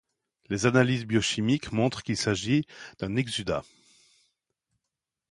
Les 0.49 0.65
analyses 0.65 1.05
biochimiques 1.05 1.71
montrent 1.71 2.01
qu'il 2.01 2.17
s'agit 2.17 2.65
d'un 2.97 3.15
exsudat. 3.17 3.63